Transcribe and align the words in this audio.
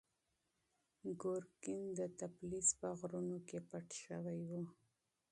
ګورګین 1.21 1.81
د 1.99 1.99
تفلیس 2.19 2.67
په 2.79 2.87
غرونو 2.97 3.37
کې 3.47 3.57
پټ 3.69 3.87
شوی 4.03 4.39
و. 4.47 4.49